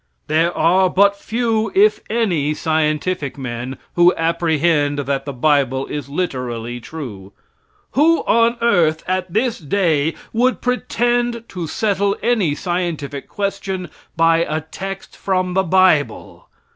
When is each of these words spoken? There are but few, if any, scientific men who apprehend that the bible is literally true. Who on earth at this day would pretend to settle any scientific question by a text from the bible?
There 0.25 0.51
are 0.57 0.89
but 0.89 1.15
few, 1.15 1.71
if 1.75 1.99
any, 2.09 2.55
scientific 2.55 3.37
men 3.37 3.77
who 3.93 4.15
apprehend 4.17 4.97
that 4.97 5.25
the 5.25 5.31
bible 5.31 5.85
is 5.85 6.09
literally 6.09 6.79
true. 6.79 7.33
Who 7.91 8.21
on 8.23 8.57
earth 8.61 9.03
at 9.07 9.31
this 9.31 9.59
day 9.59 10.15
would 10.33 10.59
pretend 10.59 11.43
to 11.49 11.67
settle 11.67 12.15
any 12.23 12.55
scientific 12.55 13.27
question 13.29 13.91
by 14.17 14.37
a 14.39 14.61
text 14.61 15.15
from 15.15 15.53
the 15.53 15.61
bible? 15.61 16.47